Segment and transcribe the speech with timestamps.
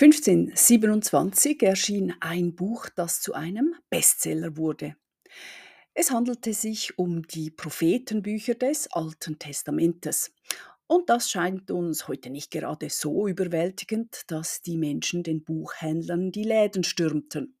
[0.00, 4.96] 1527 erschien ein Buch, das zu einem Bestseller wurde.
[5.92, 10.32] Es handelte sich um die Prophetenbücher des Alten Testamentes.
[10.86, 16.44] Und das scheint uns heute nicht gerade so überwältigend, dass die Menschen den Buchhändlern die
[16.44, 17.58] Läden stürmten.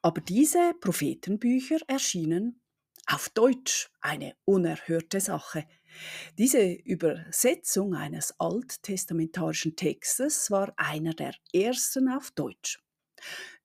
[0.00, 2.60] Aber diese Prophetenbücher erschienen
[3.06, 5.64] auf Deutsch, eine unerhörte Sache.
[6.36, 12.78] Diese Übersetzung eines alttestamentarischen Textes war einer der ersten auf Deutsch.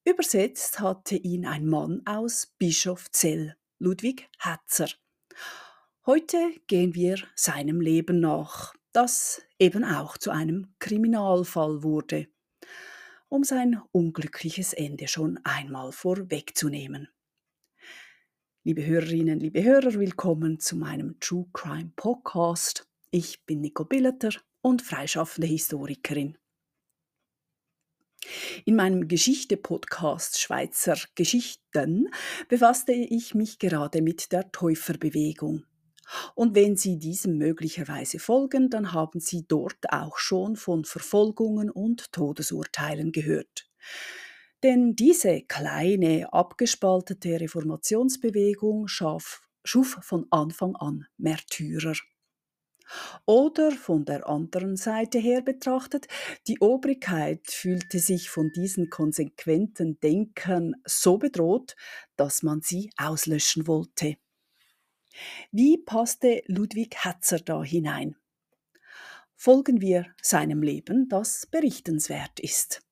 [0.05, 4.89] Übersetzt hatte ihn ein Mann aus Bischofzell, Ludwig Hetzer.
[6.05, 12.27] Heute gehen wir seinem Leben nach, das eben auch zu einem Kriminalfall wurde,
[13.29, 17.07] um sein unglückliches Ende schon einmal vorwegzunehmen.
[18.65, 22.87] Liebe Hörerinnen, liebe Hörer, willkommen zu meinem True Crime Podcast.
[23.11, 24.29] Ich bin Nicole Billeter
[24.61, 26.37] und freischaffende Historikerin.
[28.63, 32.07] In meinem Geschichte-Podcast Schweizer Geschichten
[32.47, 35.65] befasste ich mich gerade mit der Täuferbewegung.
[36.33, 42.13] Und wenn Sie diesem möglicherweise folgen, dann haben Sie dort auch schon von Verfolgungen und
[42.13, 43.69] Todesurteilen gehört.
[44.63, 51.95] Denn diese kleine, abgespaltete Reformationsbewegung schaf, schuf von Anfang an Märtyrer.
[53.25, 56.07] Oder von der anderen Seite her betrachtet,
[56.47, 61.75] die Obrigkeit fühlte sich von diesen konsequenten Denkern so bedroht,
[62.15, 64.15] dass man sie auslöschen wollte.
[65.51, 68.15] Wie passte Ludwig Hetzer da hinein?
[69.35, 72.82] Folgen wir seinem Leben, das berichtenswert ist.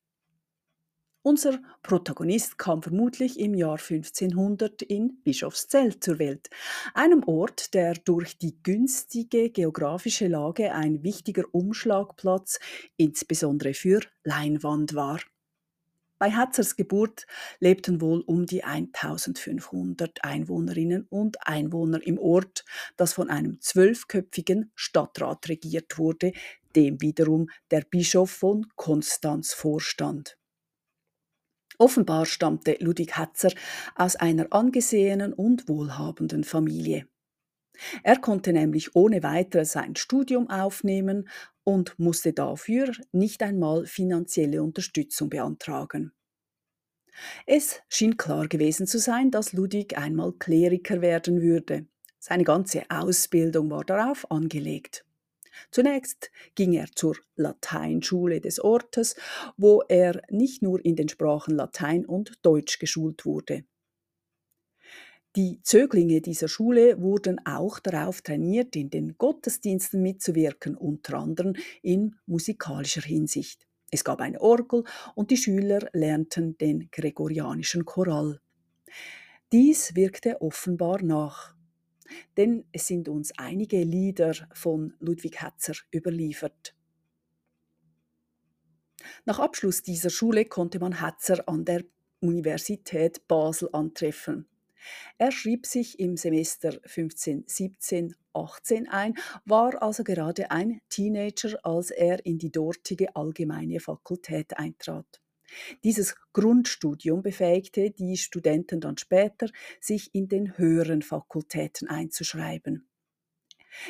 [1.24, 6.50] Unser Protagonist kam vermutlich im Jahr 1500 in Bischofszell zur Welt,
[6.96, 12.60] einem Ort, der durch die günstige geografische Lage ein wichtiger Umschlagplatz
[12.98, 15.20] insbesondere für Leinwand war.
[16.18, 17.28] Bei Hetzers Geburt
[17.60, 22.66] lebten wohl um die 1500 Einwohnerinnen und Einwohner im Ort,
[22.98, 26.32] das von einem zwölfköpfigen Stadtrat regiert wurde,
[26.76, 30.41] dem wiederum der Bischof von Konstanz vorstand.
[31.82, 33.50] Offenbar stammte Ludwig Hetzer
[33.96, 37.08] aus einer angesehenen und wohlhabenden Familie.
[38.04, 41.28] Er konnte nämlich ohne weiteres sein Studium aufnehmen
[41.64, 46.12] und musste dafür nicht einmal finanzielle Unterstützung beantragen.
[47.48, 51.88] Es schien klar gewesen zu sein, dass Ludwig einmal Kleriker werden würde.
[52.20, 55.04] Seine ganze Ausbildung war darauf angelegt.
[55.72, 59.16] Zunächst ging er zur Lateinschule des Ortes,
[59.58, 63.64] wo er nicht nur in den Sprachen Latein und Deutsch geschult wurde.
[65.38, 72.16] Die Zöglinge dieser Schule wurden auch darauf trainiert, in den Gottesdiensten mitzuwirken, unter anderem in
[72.26, 73.66] musikalischer Hinsicht.
[73.92, 74.84] Es gab eine Orgel
[75.16, 78.42] und die Schüler lernten den gregorianischen Choral.
[79.54, 81.56] Dies wirkte offenbar nach
[82.38, 86.76] denn es sind uns einige Lieder von Ludwig Hetzer überliefert.
[89.26, 91.84] Nach Abschluss dieser Schule konnte man Hetzer an der
[92.20, 94.48] Universität Basel antreffen.
[95.18, 102.26] Er schrieb sich im Semester 1517 18 ein, war also gerade ein Teenager, als er
[102.26, 105.22] in die dortige allgemeine Fakultät eintrat.
[105.84, 109.48] Dieses Grundstudium befähigte die Studenten dann später,
[109.80, 112.88] sich in den höheren Fakultäten einzuschreiben.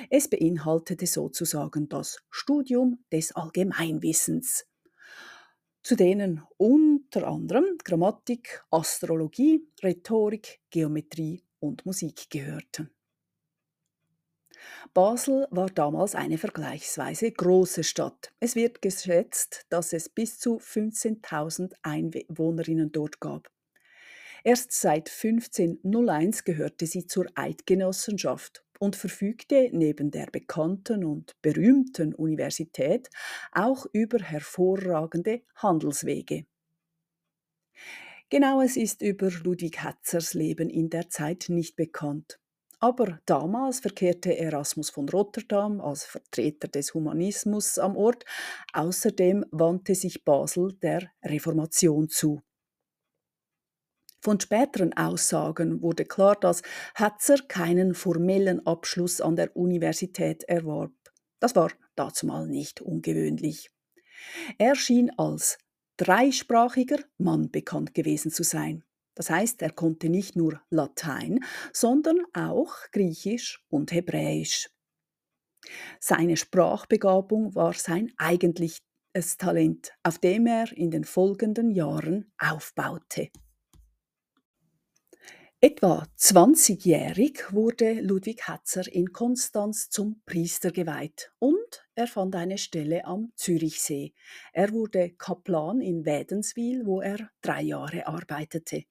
[0.09, 4.67] Es beinhaltete sozusagen das Studium des Allgemeinwissens,
[5.83, 12.91] zu denen unter anderem Grammatik, Astrologie, Rhetorik, Geometrie und Musik gehörten.
[14.93, 18.31] Basel war damals eine vergleichsweise große Stadt.
[18.39, 23.49] Es wird geschätzt, dass es bis zu 15.000 Einwohnerinnen dort gab.
[24.43, 33.09] Erst seit 1501 gehörte sie zur Eidgenossenschaft und verfügte neben der bekannten und berühmten Universität
[33.51, 36.45] auch über hervorragende Handelswege.
[38.29, 42.40] Genaues ist über Ludwig Hetzers Leben in der Zeit nicht bekannt.
[42.83, 48.25] Aber damals verkehrte Erasmus von Rotterdam als Vertreter des Humanismus am Ort.
[48.73, 52.41] Außerdem wandte sich Basel der Reformation zu.
[54.19, 56.63] Von späteren Aussagen wurde klar, dass
[56.95, 60.91] Hetzer keinen formellen Abschluss an der Universität erwarb.
[61.39, 63.69] Das war dazumal nicht ungewöhnlich.
[64.57, 65.59] Er schien als
[65.97, 68.83] dreisprachiger Mann bekannt gewesen zu sein.
[69.15, 71.39] Das heißt, er konnte nicht nur Latein,
[71.73, 74.69] sondern auch Griechisch und Hebräisch.
[75.99, 78.79] Seine Sprachbegabung war sein eigentlich
[79.37, 83.29] Talent, auf dem er in den folgenden Jahren aufbaute.
[85.63, 93.05] Etwa 20-jährig wurde Ludwig Hatzer in Konstanz zum Priester geweiht und er fand eine Stelle
[93.05, 94.13] am Zürichsee.
[94.53, 98.85] Er wurde Kaplan in Wädenswil, wo er drei Jahre arbeitete.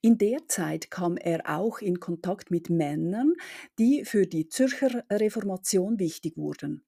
[0.00, 3.34] In der Zeit kam er auch in Kontakt mit Männern,
[3.78, 6.84] die für die Zürcher Reformation wichtig wurden.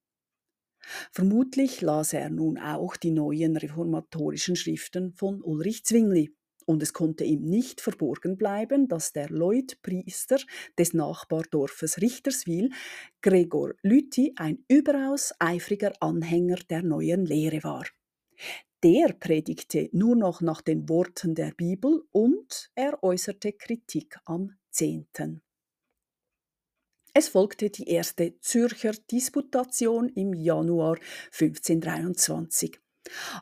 [1.13, 6.35] Vermutlich las er nun auch die neuen reformatorischen Schriften von Ulrich Zwingli
[6.69, 10.39] und es konnte ihm nicht verborgen bleiben, dass der Leutpriester
[10.79, 12.71] des Nachbardorfes Richterswil,
[13.23, 17.87] Gregor Lüthi, ein überaus eifriger Anhänger der neuen Lehre war.
[18.85, 25.43] Der predigte nur noch nach den Worten der Bibel und er äußerte Kritik am Zehnten.
[27.13, 30.99] Es folgte die erste Zürcher Disputation im Januar
[31.33, 32.79] 1523.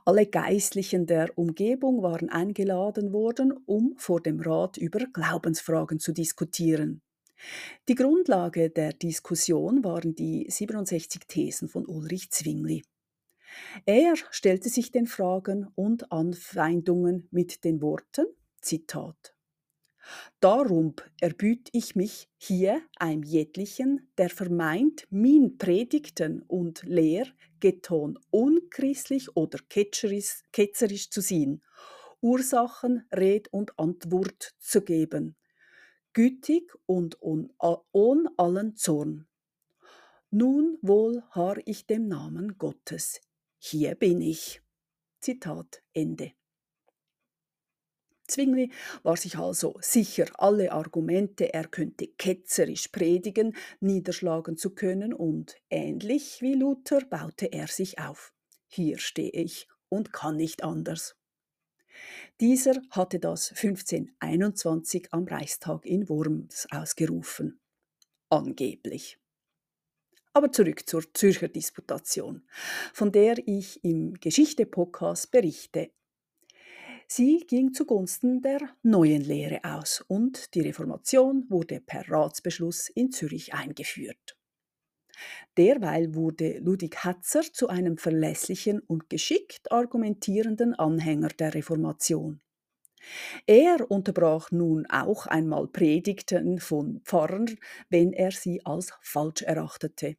[0.07, 7.03] Alle Geistlichen der Umgebung waren eingeladen worden, um vor dem Rat über Glaubensfragen zu diskutieren.
[7.91, 12.83] Die Grundlage der Diskussion waren die 67 Thesen von Ulrich Zwingli.
[13.85, 18.27] Er stellte sich den Fragen und Anfeindungen mit den Worten,
[18.61, 19.37] Zitat,
[20.41, 27.27] Darum erbüt ich mich hier einem jetlichen, der vermeint, min Predigten und Lehr
[27.61, 31.63] geton unchristlich oder ketzerisch, zu sehen,
[32.21, 35.37] Ursachen, Red und Antwort zu geben,
[36.13, 39.27] gütig und ohn allen Zorn.
[40.31, 43.21] Nun wohl har ich dem Namen Gottes.
[43.69, 44.63] Hier bin ich.
[45.21, 46.35] Zitat Ende.
[48.29, 48.71] Zwingli
[49.03, 56.41] war sich also sicher, alle Argumente, er könnte ketzerisch predigen, niederschlagen zu können und ähnlich
[56.43, 58.33] wie Luther baute er sich auf.
[58.69, 61.17] Hier stehe ich und kann nicht anders.
[62.39, 67.59] Dieser hatte das 1521 am Reichstag in Worms ausgerufen.
[68.31, 69.19] Angeblich.
[70.37, 72.43] Aber zurück zur Zürcher Disputation,
[72.93, 75.93] von der ich im Geschichte-Podcast berichte
[77.09, 83.55] Sie ging zugunsten der neuen Lehre aus und die Reformation wurde per Ratsbeschluss in Zürich
[83.55, 84.37] eingeführt.
[85.57, 92.43] Derweil wurde Ludwig Hatzer zu einem verlässlichen und geschickt argumentierenden Anhänger der Reformation.
[93.47, 97.57] Er unterbrach nun auch einmal Predigten von Pfarrern,
[97.89, 100.17] wenn er sie als falsch erachtete.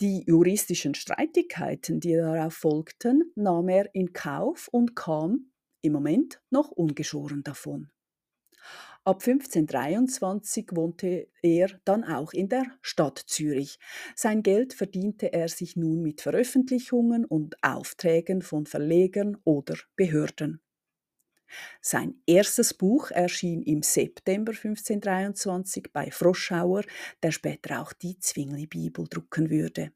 [0.00, 5.50] Die juristischen Streitigkeiten, die darauf folgten, nahm er in Kauf und kam
[5.82, 7.90] im Moment noch ungeschoren davon.
[9.04, 13.78] Ab 1523 wohnte er dann auch in der Stadt Zürich.
[14.16, 20.60] Sein Geld verdiente er sich nun mit Veröffentlichungen und Aufträgen von Verlegern oder Behörden.
[21.80, 26.82] Sein erstes Buch erschien im September 1523 bei Froschauer,
[27.22, 29.92] der später auch die Zwingli-Bibel drucken würde.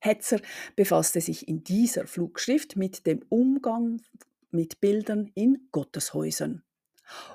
[0.00, 0.40] Hetzer
[0.76, 4.00] befasste sich in dieser Flugschrift mit dem Umgang
[4.50, 6.62] mit Bildern in Gotteshäusern.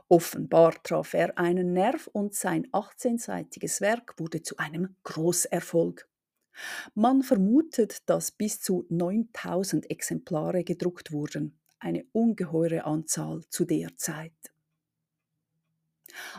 [0.07, 6.07] Offenbar traf er einen Nerv und sein 18-seitiges Werk wurde zu einem Großerfolg.
[6.93, 14.33] Man vermutet, dass bis zu 9000 Exemplare gedruckt wurden, eine ungeheure Anzahl zu der Zeit.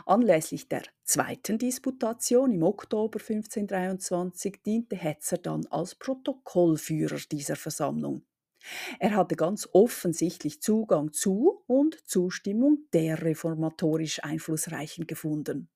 [0.05, 8.23] Anlässlich der zweiten Disputation im Oktober 1523 diente Hetzer dann als Protokollführer dieser Versammlung.
[8.99, 15.69] Er hatte ganz offensichtlich Zugang zu und Zustimmung der reformatorisch Einflussreichen gefunden.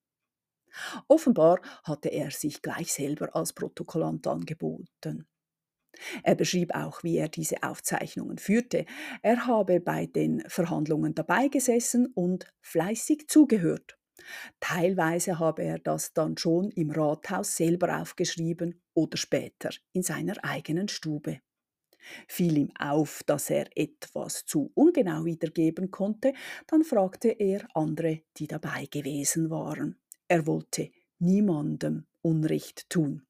[1.08, 5.26] Offenbar hatte er sich gleich selber als Protokollant angeboten.
[6.22, 8.86] Er beschrieb auch, wie er diese Aufzeichnungen führte.
[9.22, 13.98] Er habe bei den Verhandlungen dabei gesessen und fleißig zugehört.
[14.60, 20.88] Teilweise habe er das dann schon im Rathaus selber aufgeschrieben oder später in seiner eigenen
[20.88, 21.40] Stube.
[22.26, 26.32] Fiel ihm auf, dass er etwas zu ungenau wiedergeben konnte,
[26.66, 30.00] dann fragte er andere, die dabei gewesen waren.
[30.28, 33.22] Er wollte niemandem Unrecht tun.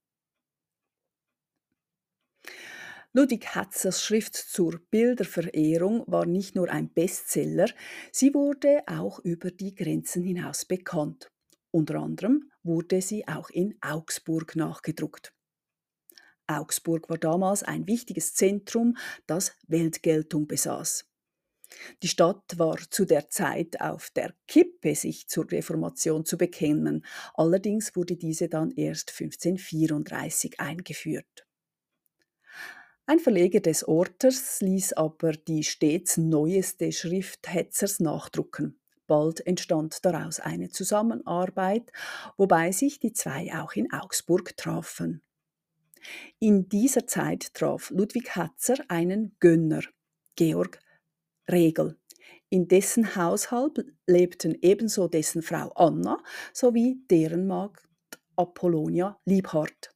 [3.15, 7.69] Ludwig Hatzers Schrift zur Bilderverehrung war nicht nur ein Bestseller,
[8.11, 11.31] sie wurde auch über die Grenzen hinaus bekannt.
[11.71, 15.35] Unter anderem wurde sie auch in Augsburg nachgedruckt.
[16.47, 18.97] Augsburg war damals ein wichtiges Zentrum,
[19.27, 21.05] das Weltgeltung besaß.
[22.03, 27.05] Die Stadt war zu der Zeit auf der Kippe, sich zur Reformation zu bekennen.
[27.35, 31.47] Allerdings wurde diese dann erst 1534 eingeführt.
[33.07, 38.79] Ein Verleger des Ortes ließ aber die stets neueste Schrift Hetzers nachdrucken.
[39.09, 41.91] Bald entstand daraus eine Zusammenarbeit,
[42.37, 45.21] wobei sich die zwei auch in Augsburg trafen.
[46.39, 49.83] In dieser Zeit traf Ludwig Hetzer einen Gönner,
[50.37, 50.79] Georg
[51.51, 51.99] Regel.
[52.51, 57.85] In dessen Haushalt lebten ebenso dessen Frau Anna sowie deren Magd
[58.37, 59.93] Apollonia Liebhardt.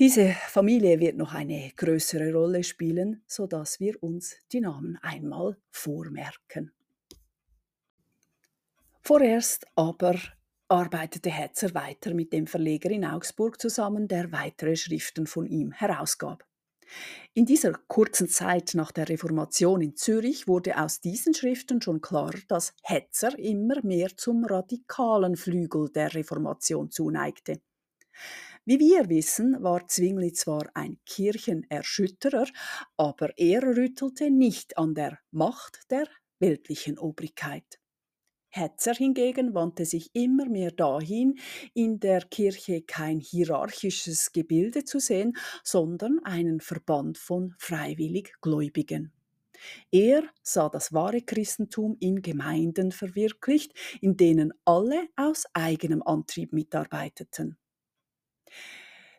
[0.00, 5.58] Diese Familie wird noch eine größere Rolle spielen, so dass wir uns die Namen einmal
[5.70, 6.72] vormerken.
[9.02, 10.18] Vorerst aber
[10.68, 16.46] arbeitete Hetzer weiter mit dem Verleger in Augsburg zusammen, der weitere Schriften von ihm herausgab.
[17.34, 22.32] In dieser kurzen Zeit nach der Reformation in Zürich wurde aus diesen Schriften schon klar,
[22.48, 27.60] dass Hetzer immer mehr zum radikalen Flügel der Reformation zuneigte.
[28.66, 32.46] Wie wir wissen, war Zwingli zwar ein Kirchenerschütterer,
[32.96, 36.06] aber er rüttelte nicht an der Macht der
[36.38, 37.80] weltlichen Obrigkeit.
[38.52, 41.38] Hetzer hingegen wandte sich immer mehr dahin,
[41.72, 49.12] in der Kirche kein hierarchisches Gebilde zu sehen, sondern einen Verband von freiwillig Gläubigen.
[49.92, 57.56] Er sah das wahre Christentum in Gemeinden verwirklicht, in denen alle aus eigenem Antrieb mitarbeiteten.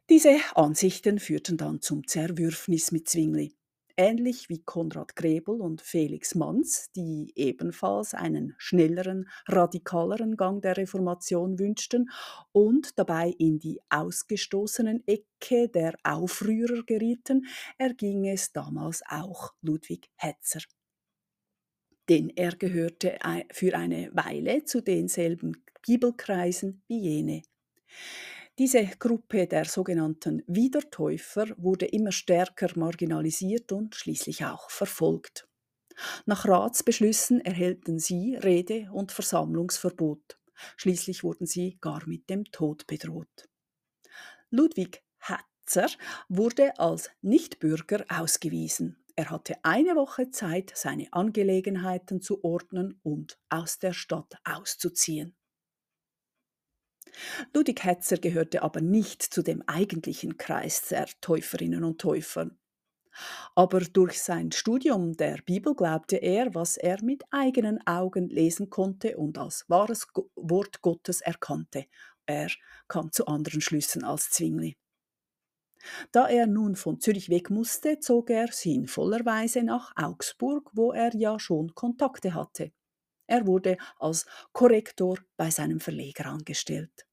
[0.10, 3.56] Diese Ansichten führten dann zum Zerwürfnis mit Zwingli
[4.02, 11.60] ähnlich wie Konrad Grebel und Felix Manz, die ebenfalls einen schnelleren, radikaleren Gang der Reformation
[11.60, 12.10] wünschten
[12.52, 17.46] und dabei in die ausgestoßenen Ecke der Aufrührer gerieten,
[17.78, 20.62] erging es damals auch Ludwig Hetzer.
[22.10, 23.20] Denn er gehörte
[23.52, 27.44] für eine Weile zu denselben Bibelkreisen wie jene.
[28.60, 35.48] Diese Gruppe der sogenannten Wiedertäufer wurde immer stärker marginalisiert und schließlich auch verfolgt.
[36.26, 40.38] Nach Ratsbeschlüssen erhielten sie Rede- und Versammlungsverbot.
[40.76, 43.50] Schließlich wurden sie gar mit dem Tod bedroht.
[44.50, 45.88] Ludwig Hetzer
[46.28, 48.98] wurde als Nichtbürger ausgewiesen.
[49.16, 55.36] Er hatte eine Woche Zeit, seine Angelegenheiten zu ordnen und aus der Stadt auszuziehen.
[57.54, 62.52] Ludwig Hetzer gehörte aber nicht zu dem eigentlichen Kreis der Täuferinnen und Täufer.
[63.56, 69.18] Aber durch sein Studium der Bibel glaubte er, was er mit eigenen Augen lesen konnte
[69.18, 71.86] und als wahres Wort Gottes erkannte.
[72.26, 72.50] Er
[72.88, 74.78] kam zu anderen Schlüssen als Zwingli.
[76.12, 81.40] Da er nun von Zürich weg musste, zog er sinnvollerweise nach Augsburg, wo er ja
[81.40, 82.72] schon Kontakte hatte.
[83.32, 87.08] Er wurde als Korrektor bei seinem Verleger angestellt.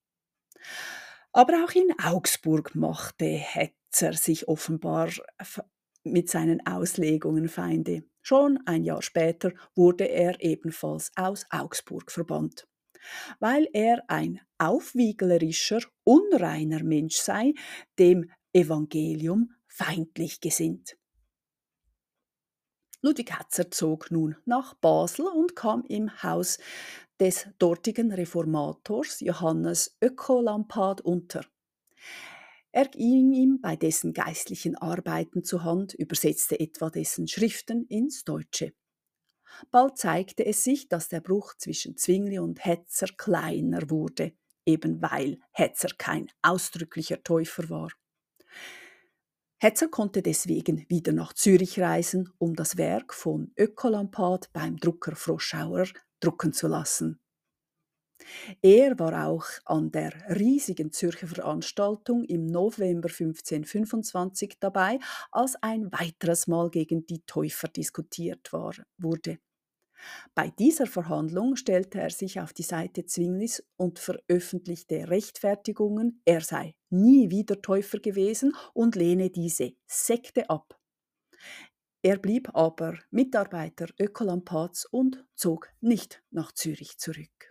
[1.33, 5.11] Aber auch in Augsburg machte Hetzer sich offenbar
[6.03, 8.03] mit seinen Auslegungen Feinde.
[8.21, 12.67] Schon ein Jahr später wurde er ebenfalls aus Augsburg verbannt,
[13.39, 17.55] weil er ein aufwieglerischer, unreiner Mensch sei,
[17.97, 20.97] dem Evangelium feindlich gesinnt.
[23.00, 26.59] Ludwig Hetzer zog nun nach Basel und kam im Haus
[27.21, 31.45] des dortigen Reformators Johannes Ökolampad unter.
[32.73, 38.73] Er ging ihm bei dessen geistlichen Arbeiten zur Hand, übersetzte etwa dessen Schriften ins Deutsche.
[39.71, 44.33] Bald zeigte es sich, dass der Bruch zwischen Zwingli und Hetzer kleiner wurde,
[44.67, 47.90] eben weil Hetzer kein ausdrücklicher Täufer war.
[49.61, 55.87] Hetzer konnte deswegen wieder nach Zürich reisen, um das Werk von Ökolampad beim Drucker Froschauer
[56.21, 57.21] drucken zu lassen.
[58.62, 65.00] Er war auch an der riesigen Zürcher Veranstaltung im November 1525 dabei,
[65.33, 69.38] als ein weiteres Mal gegen die Täufer diskutiert war, wurde.
[70.35, 76.75] Bei dieser Verhandlung stellte er sich auf die Seite Zwinglis und veröffentlichte Rechtfertigungen, er sei
[76.90, 80.78] nie wieder Täufer gewesen und lehne diese Sekte ab.
[82.02, 87.50] Er blieb aber Mitarbeiter Ökolampats und zog nicht nach Zürich zurück.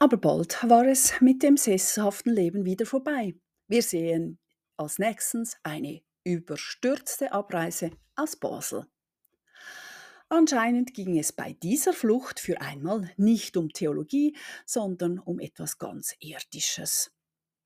[0.00, 3.34] Aber bald war es mit dem sesshaften Leben wieder vorbei.
[3.68, 4.38] Wir sehen
[4.76, 8.86] als nächstens eine überstürzte Abreise aus Basel.
[10.32, 16.14] Anscheinend ging es bei dieser Flucht für einmal nicht um Theologie, sondern um etwas ganz
[16.20, 17.10] Irdisches.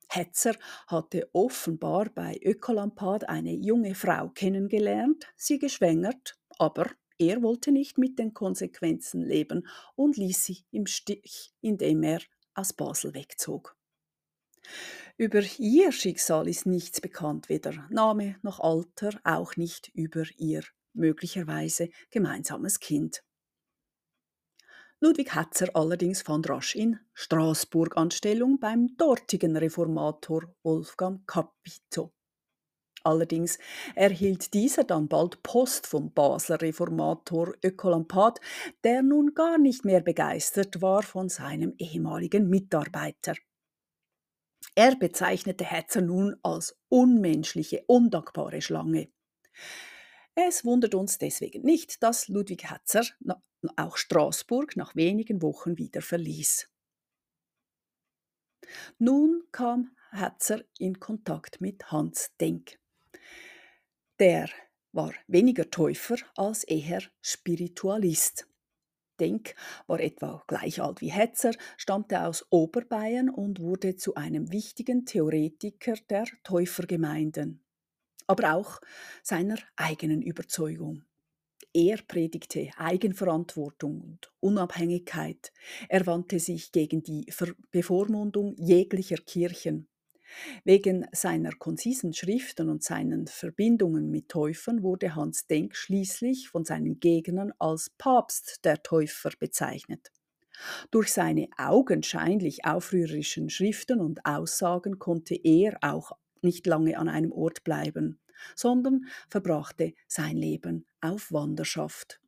[0.08, 0.54] Hetzer
[0.86, 8.18] hatte offenbar bei Ökolampad eine junge Frau kennengelernt, sie geschwängert, aber er wollte nicht mit
[8.18, 12.22] den Konsequenzen leben und ließ sie im Stich, indem er
[12.54, 13.76] aus Basel wegzog.
[15.18, 20.62] Über ihr Schicksal ist nichts bekannt, weder Name noch Alter, auch nicht über ihr
[20.94, 23.22] möglicherweise gemeinsames Kind.
[25.00, 32.14] Ludwig Hetzer allerdings fand rasch in Straßburg Anstellung beim dortigen Reformator Wolfgang Capito.
[33.02, 33.58] Allerdings
[33.94, 38.40] erhielt dieser dann bald Post vom Basler Reformator Ökolampat,
[38.82, 43.34] der nun gar nicht mehr begeistert war von seinem ehemaligen Mitarbeiter.
[44.74, 49.12] Er bezeichnete Hetzer nun als unmenschliche, undankbare Schlange.
[50.36, 53.04] Es wundert uns deswegen nicht, dass Ludwig Hetzer
[53.76, 56.68] auch Straßburg nach wenigen Wochen wieder verließ.
[58.98, 62.78] Nun kam Hetzer in Kontakt mit Hans Denk.
[64.18, 64.48] Der
[64.92, 68.48] war weniger Täufer als eher Spiritualist.
[69.20, 69.54] Denk
[69.86, 75.94] war etwa gleich alt wie Hetzer, stammte aus Oberbayern und wurde zu einem wichtigen Theoretiker
[76.10, 77.63] der Täufergemeinden,
[78.26, 78.80] aber auch
[79.22, 81.04] seiner eigenen Überzeugung.
[81.72, 85.52] Er predigte Eigenverantwortung und Unabhängigkeit.
[85.88, 87.26] Er wandte sich gegen die
[87.72, 89.88] Bevormundung jeglicher Kirchen.
[90.64, 97.00] Wegen seiner konzisen Schriften und seinen Verbindungen mit Täufern wurde Hans Denk schließlich von seinen
[97.00, 100.12] Gegnern als Papst der Täufer bezeichnet.
[100.90, 106.12] Durch seine augenscheinlich aufrührerischen Schriften und Aussagen konnte er auch
[106.44, 108.20] nicht lange an einem Ort bleiben,
[108.54, 112.20] sondern verbrachte sein Leben auf Wanderschaft.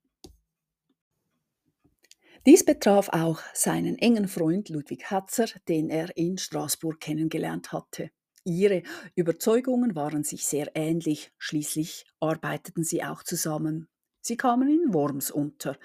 [2.46, 8.10] Dies betraf auch seinen engen Freund Ludwig Hatzer, den er in Straßburg kennengelernt hatte.
[8.44, 8.84] Ihre
[9.16, 13.88] Überzeugungen waren sich sehr ähnlich, schließlich arbeiteten sie auch zusammen.
[14.20, 15.76] Sie kamen in Worms unter,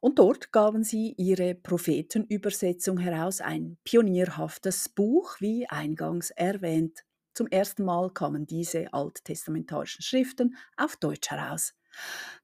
[0.00, 7.04] und dort gaben sie ihre Prophetenübersetzung heraus, ein pionierhaftes Buch, wie eingangs erwähnt.
[7.38, 11.72] Zum ersten Mal kamen diese alttestamentarischen Schriften auf Deutsch heraus.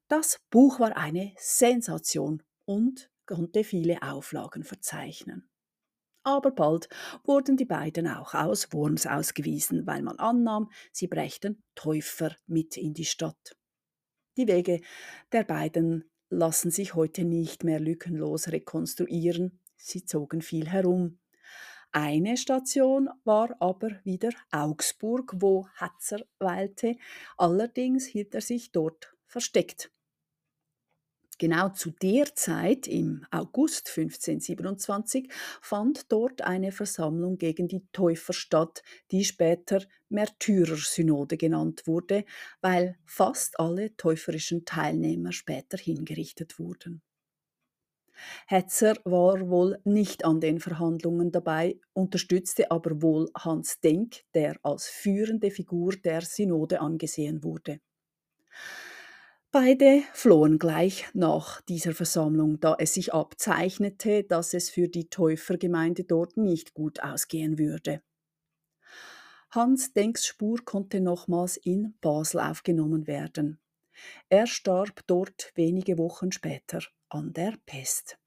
[0.06, 5.50] Das Buch war eine Sensation und konnte viele Auflagen verzeichnen.
[6.22, 6.88] Aber bald
[7.24, 12.94] wurden die beiden auch aus Worms ausgewiesen, weil man annahm, sie brächten Täufer mit in
[12.94, 13.56] die Stadt.
[14.36, 14.80] Die Wege
[15.32, 21.18] der beiden lassen sich heute nicht mehr lückenlos rekonstruieren, sie zogen viel herum.
[21.96, 26.96] Eine Station war aber wieder Augsburg, wo Hetzer weilte,
[27.36, 29.92] allerdings hielt er sich dort versteckt.
[31.38, 35.30] Genau zu der Zeit, im August 1527,
[35.62, 42.24] fand dort eine Versammlung gegen die Täufer statt, die später Märtyrersynode genannt wurde,
[42.60, 47.02] weil fast alle täuferischen Teilnehmer später hingerichtet wurden.
[48.46, 54.86] Hetzer war wohl nicht an den Verhandlungen dabei, unterstützte aber wohl Hans Denk, der als
[54.86, 57.80] führende Figur der Synode angesehen wurde.
[59.50, 66.02] Beide flohen gleich nach dieser Versammlung, da es sich abzeichnete, dass es für die Täufergemeinde
[66.02, 68.02] dort nicht gut ausgehen würde.
[69.50, 73.60] Hans Denks Spur konnte nochmals in Basel aufgenommen werden.
[74.28, 76.80] Er starb dort wenige Wochen später
[77.14, 78.18] an der Pest.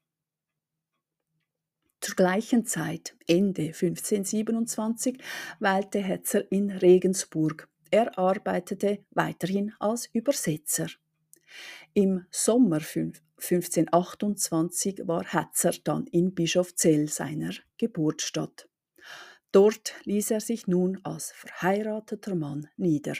[2.00, 5.18] Zur gleichen Zeit, Ende 1527,
[5.60, 7.68] weilte Hetzer in Regensburg.
[7.90, 10.88] Er arbeitete weiterhin als Übersetzer.
[11.92, 18.70] Im Sommer 1528 war Hetzer dann in Bischofzell, seiner Geburtsstadt.
[19.52, 23.16] Dort ließ er sich nun als verheirateter Mann nieder.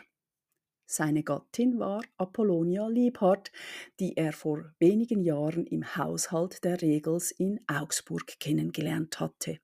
[0.90, 3.53] Seine Gattin war Apollonia Liebhardt,
[4.01, 9.59] die er vor wenigen Jahren im Haushalt der Regels in Augsburg kennengelernt hatte.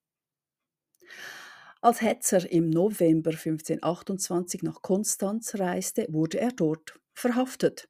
[1.81, 7.89] Als Hetzer im November 1528 nach Konstanz reiste, wurde er dort verhaftet.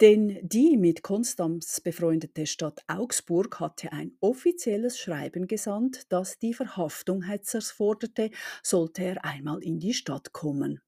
[0.00, 7.22] Denn die mit Konstanz befreundete Stadt Augsburg hatte ein offizielles Schreiben gesandt, das die Verhaftung
[7.22, 8.30] Hetzers forderte,
[8.62, 10.80] sollte er einmal in die Stadt kommen.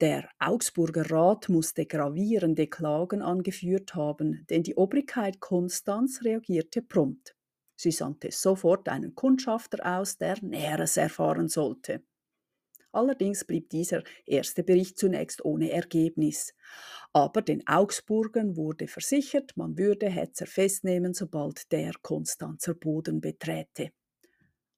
[0.00, 7.34] Der Augsburger Rat musste gravierende Klagen angeführt haben, denn die Obrigkeit Konstanz reagierte prompt.
[7.76, 12.02] Sie sandte sofort einen Kundschafter aus, der Näheres erfahren sollte.
[12.92, 16.54] Allerdings blieb dieser erste Bericht zunächst ohne Ergebnis.
[17.12, 23.90] Aber den Augsburgern wurde versichert, man würde Hetzer festnehmen, sobald der Konstanzer Boden beträte.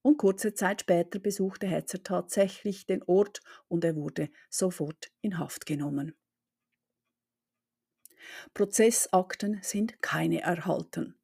[0.03, 5.67] Und kurze Zeit später besuchte Hetzer tatsächlich den Ort und er wurde sofort in Haft
[5.67, 6.15] genommen.
[8.55, 11.15] Prozessakten sind keine erhalten.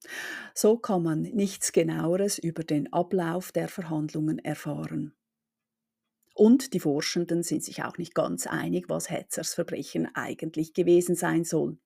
[0.55, 5.15] So kann man nichts genaueres über den Ablauf der Verhandlungen erfahren.
[6.35, 11.45] Und die Forschenden sind sich auch nicht ganz einig, was Hetzers Verbrechen eigentlich gewesen sein
[11.45, 11.79] soll.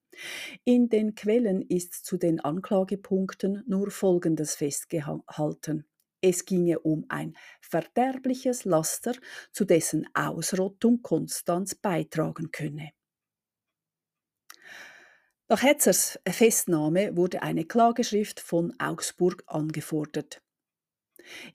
[0.64, 5.84] In den Quellen ist zu den Anklagepunkten nur Folgendes festgehalten.
[6.20, 9.14] Es ginge um ein verderbliches Laster,
[9.52, 12.90] zu dessen Ausrottung Konstanz beitragen könne.
[15.48, 20.42] Nach Hetzers Festnahme wurde eine Klageschrift von Augsburg angefordert.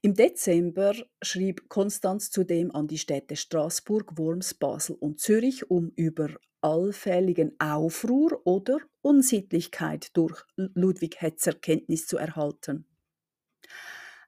[0.02, 6.30] Im Dezember schrieb Konstanz zudem an die Städte Straßburg, Worms, Basel und Zürich, um über
[6.62, 12.86] allfälligen Aufruhr oder Unsittlichkeit durch Ludwig Hetzer Kenntnis zu erhalten.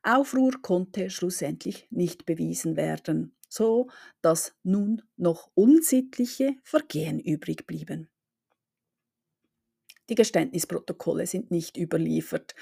[0.06, 3.89] Aufruhr konnte schlussendlich nicht bewiesen werden, so
[4.22, 8.10] dass nun noch unsittliche Vergehen übrig blieben.
[10.10, 12.56] Die Geständnisprotokolle sind nicht überliefert,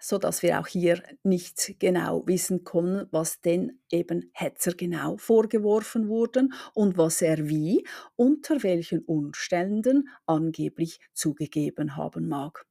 [0.00, 6.08] so dass wir auch hier nicht genau wissen können, was denn eben Hetzer genau vorgeworfen
[6.08, 12.67] wurden und was er wie, unter welchen Umständen angeblich zugegeben haben mag.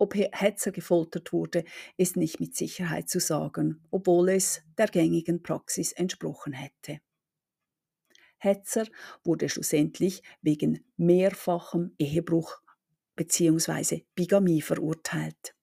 [0.00, 1.62] Ob Hetzer gefoltert wurde,
[1.98, 7.02] ist nicht mit Sicherheit zu sagen, obwohl es der gängigen Praxis entsprochen hätte.
[8.38, 8.86] Hetzer
[9.24, 12.62] wurde schlussendlich wegen mehrfachem Ehebruch
[13.14, 14.06] bzw.
[14.14, 15.54] Bigamie verurteilt.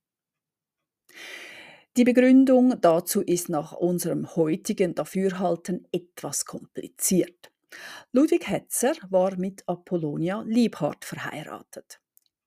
[1.98, 7.52] Die Begründung dazu ist nach unserem heutigen Dafürhalten etwas kompliziert.
[8.12, 12.00] Ludwig Hetzer war mit Apollonia Liebhardt verheiratet.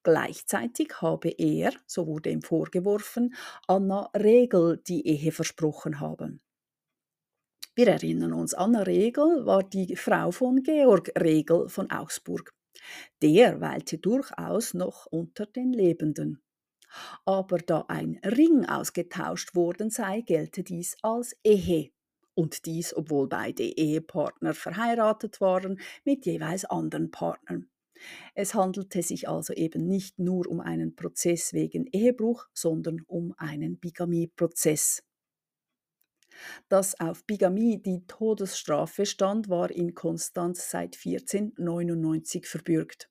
[0.02, 3.34] Gleichzeitig habe er, so wurde ihm vorgeworfen,
[3.66, 6.40] Anna Regel die Ehe versprochen haben.
[7.74, 12.52] Wir erinnern uns, Anna Regel war die Frau von Georg Regel von Augsburg.
[13.22, 16.42] Der weilte durchaus noch unter den Lebenden.
[17.24, 21.90] Aber da ein Ring ausgetauscht worden sei, gelte dies als Ehe.
[22.34, 27.68] Und dies, obwohl beide Ehepartner verheiratet waren mit jeweils anderen Partnern.
[28.34, 33.78] Es handelte sich also eben nicht nur um einen Prozess wegen Ehebruch, sondern um einen
[33.78, 35.02] Bigamieprozess.
[36.68, 43.10] Dass auf Bigamie die Todesstrafe stand, war in Konstanz seit 1499 verbürgt.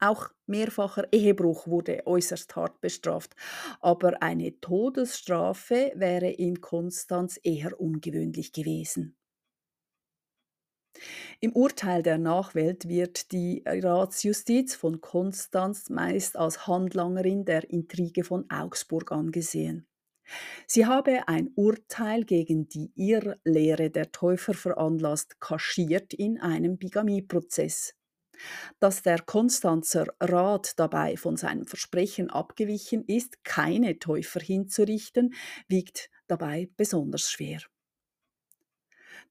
[0.00, 3.36] Auch mehrfacher Ehebruch wurde äußerst hart bestraft,
[3.80, 9.16] aber eine Todesstrafe wäre in Konstanz eher ungewöhnlich gewesen.
[11.44, 18.48] Im Urteil der Nachwelt wird die Ratsjustiz von Konstanz meist als Handlangerin der Intrige von
[18.48, 19.88] Augsburg angesehen.
[20.68, 27.96] Sie habe ein Urteil gegen die Irrlehre der Täufer veranlasst, kaschiert in einem Bigamieprozess.
[28.78, 35.34] Dass der Konstanzer Rat dabei von seinem Versprechen abgewichen ist, keine Täufer hinzurichten,
[35.66, 37.62] wiegt dabei besonders schwer.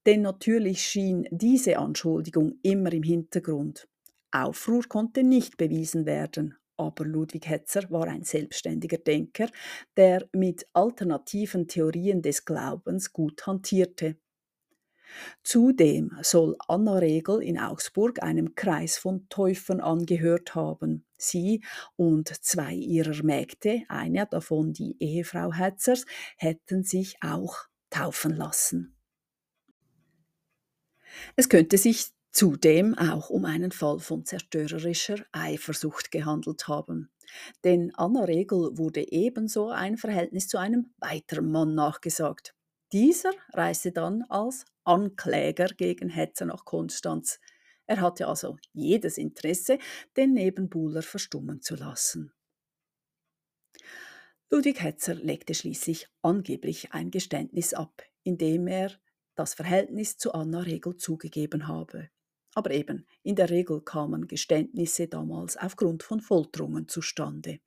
[0.05, 3.87] Denn natürlich schien diese Anschuldigung immer im Hintergrund.
[4.31, 9.47] Aufruhr konnte nicht bewiesen werden, aber Ludwig Hetzer war ein selbstständiger Denker,
[9.95, 14.17] der mit alternativen Theorien des Glaubens gut hantierte.
[15.43, 21.05] Zudem soll Anna Regel in Augsburg einem Kreis von Täufern angehört haben.
[21.17, 21.63] Sie
[21.97, 26.05] und zwei ihrer Mägde, eine davon die Ehefrau Hetzers,
[26.37, 28.95] hätten sich auch taufen lassen.
[31.35, 37.11] Es könnte sich zudem auch um einen Fall von zerstörerischer Eifersucht gehandelt haben.
[37.63, 42.55] Denn Anna Regel wurde ebenso ein Verhältnis zu einem weiteren Mann nachgesagt.
[42.91, 47.39] Dieser reiste dann als Ankläger gegen Hetzer nach Konstanz.
[47.87, 49.77] Er hatte also jedes Interesse,
[50.17, 52.33] den Nebenbuhler verstummen zu lassen.
[54.49, 58.91] Ludwig Hetzer legte schließlich angeblich ein Geständnis ab, indem er
[59.35, 62.09] das Verhältnis zu Anna Regel zugegeben habe.
[62.53, 67.59] Aber eben, in der Regel kamen Geständnisse damals aufgrund von Folterungen zustande.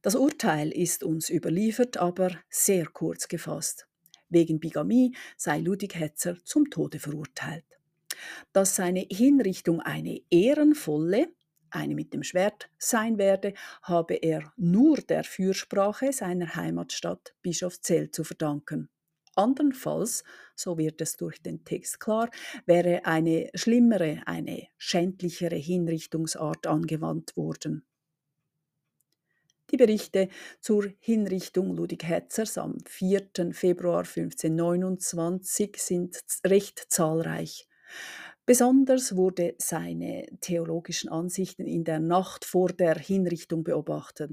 [0.00, 3.86] Das Urteil ist uns überliefert, aber sehr kurz gefasst.
[4.28, 7.66] Wegen Bigamie sei Ludwig Hetzer zum Tode verurteilt.
[8.52, 11.28] Dass seine Hinrichtung eine ehrenvolle,
[11.70, 18.24] eine mit dem Schwert sein werde, habe er nur der Fürsprache seiner Heimatstadt Bischofszell zu
[18.24, 18.88] verdanken.
[19.36, 22.30] Andernfalls, so wird es durch den Text klar,
[22.66, 27.84] wäre eine schlimmere, eine schändlichere Hinrichtungsart angewandt worden.
[29.70, 30.28] Die Berichte
[30.60, 33.52] zur Hinrichtung Ludwig Hetzers am 4.
[33.52, 37.66] Februar 1529 sind recht zahlreich.
[38.44, 44.32] Besonders wurde seine theologischen Ansichten in der Nacht vor der Hinrichtung beobachtet.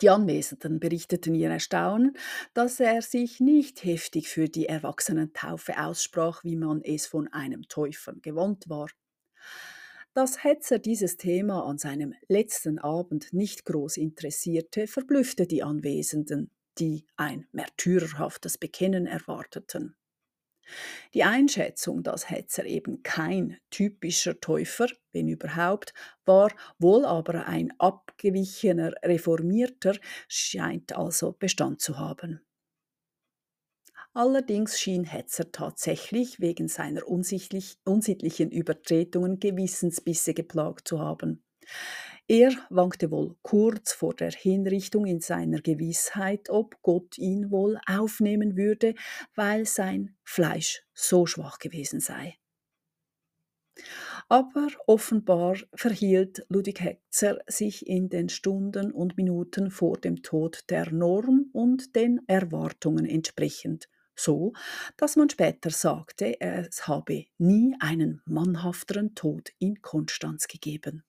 [0.00, 2.16] Die Anwesenden berichteten ihr Erstaunen,
[2.52, 8.14] dass er sich nicht heftig für die Erwachsenentaufe aussprach, wie man es von einem Täufer
[8.20, 8.88] gewohnt war.
[10.12, 17.06] Dass Hetzer dieses Thema an seinem letzten Abend nicht groß interessierte, verblüffte die Anwesenden, die
[17.16, 19.96] ein märtyrerhaftes Bekennen erwarteten.
[21.14, 28.92] Die Einschätzung, dass Hetzer eben kein typischer Täufer, wenn überhaupt, war, wohl aber ein abgewichener
[29.02, 29.96] Reformierter,
[30.28, 32.40] scheint also Bestand zu haben.
[34.12, 41.42] Allerdings schien Hetzer tatsächlich wegen seiner unsittlichen Übertretungen Gewissensbisse geplagt zu haben.
[42.26, 48.56] Er wankte wohl kurz vor der Hinrichtung in seiner Gewissheit, ob Gott ihn wohl aufnehmen
[48.56, 48.94] würde,
[49.34, 52.38] weil sein Fleisch so schwach gewesen sei.
[54.30, 60.92] Aber offenbar verhielt Ludwig Hetzer sich in den Stunden und Minuten vor dem Tod der
[60.92, 64.54] Norm und den Erwartungen entsprechend, so
[64.96, 71.04] dass man später sagte, es habe nie einen mannhafteren Tod in Konstanz gegeben.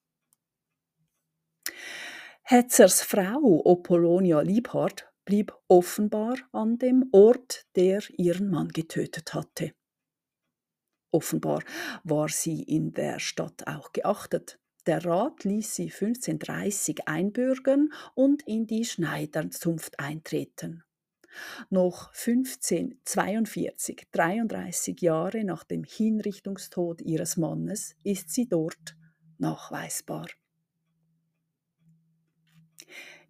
[2.43, 9.73] Hetzers Frau Apollonia Liebhardt blieb offenbar an dem Ort, der ihren Mann getötet hatte.
[11.11, 11.63] Offenbar
[12.03, 14.59] war sie in der Stadt auch geachtet.
[14.85, 20.83] Der Rat ließ sie 1530 einbürgern und in die Schneiderzunft eintreten.
[21.69, 28.95] Noch 1542, 33 Jahre nach dem Hinrichtungstod ihres Mannes, ist sie dort
[29.37, 30.27] nachweisbar.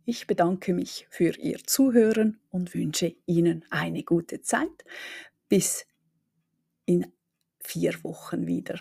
[0.08, 4.86] Ich bedanke mich für Ihr Zuhören und wünsche Ihnen eine gute Zeit.
[5.50, 5.88] Bis
[6.86, 7.12] in
[7.60, 8.80] vier Wochen wieder.